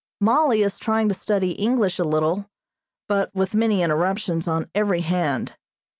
[0.19, 2.49] Mollie is trying to study English a little,
[3.07, 5.55] but with many interruptions on every hand.